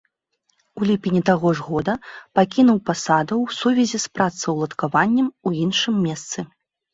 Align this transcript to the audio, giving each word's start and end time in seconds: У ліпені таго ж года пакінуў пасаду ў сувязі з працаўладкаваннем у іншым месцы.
У 0.79 0.85
ліпені 0.91 1.19
таго 1.29 1.51
ж 1.59 1.65
года 1.67 1.93
пакінуў 2.39 2.79
пасаду 2.91 3.35
ў 3.41 3.47
сувязі 3.59 3.97
з 4.05 4.13
працаўладкаваннем 4.17 5.27
у 5.51 5.55
іншым 5.67 5.95
месцы. 6.09 6.39